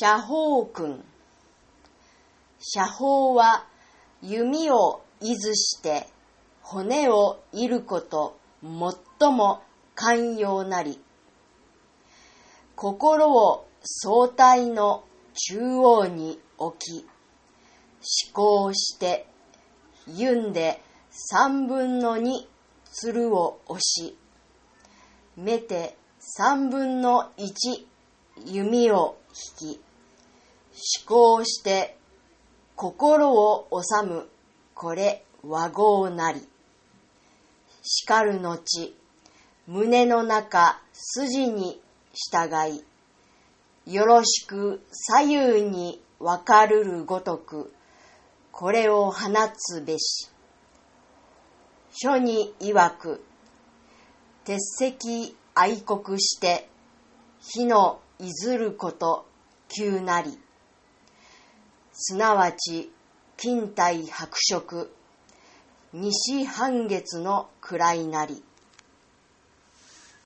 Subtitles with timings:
[0.00, 1.04] 写法君。
[2.60, 3.66] 写法は
[4.22, 6.06] 弓をいずして
[6.62, 9.60] 骨をいること最も
[9.96, 11.00] 寛容なり。
[12.76, 15.02] 心を相対の
[15.34, 17.04] 中央に置き、
[18.30, 19.26] 思考して、
[20.06, 20.80] ゆんで
[21.10, 22.46] 三分の二
[22.84, 24.16] 鶴を押し、
[25.36, 27.88] 目て三分の一
[28.46, 29.18] 弓を
[29.60, 29.87] 引き、
[30.78, 31.96] 思考して
[32.76, 34.28] 心を治む、
[34.74, 36.40] これ和合なり。
[37.82, 38.94] 叱るのち、
[39.66, 41.80] 胸の中筋に
[42.12, 42.48] 従
[43.86, 47.72] い、よろしく左右に分かるるごとく、
[48.52, 50.30] これを放つべし。
[51.90, 53.24] 書に曰く、
[54.44, 56.68] 鉄石愛国して、
[57.40, 59.26] 火のいずること
[59.68, 60.38] 急なり。
[62.00, 62.92] すなわち、
[63.36, 64.88] 金体白色、
[65.92, 68.40] 西半月の位なり。